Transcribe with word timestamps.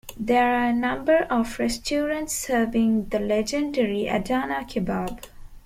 There 0.19 0.55
are 0.55 0.63
a 0.65 0.73
number 0.73 1.27
of 1.29 1.59
restaurants 1.59 2.33
serving 2.33 3.09
the 3.09 3.19
legendary 3.19 4.07
Adana 4.07 4.65
kebab. 4.67 5.25